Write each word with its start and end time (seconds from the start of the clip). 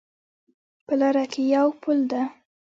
په 0.85 0.93
لاره 0.99 1.25
کې 1.31 1.41
یو 1.55 1.67
پل 1.81 1.99
ده 2.11 2.21